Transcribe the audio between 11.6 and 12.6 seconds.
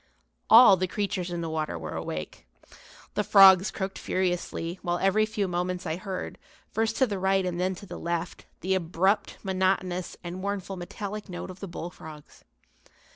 bullfrogs.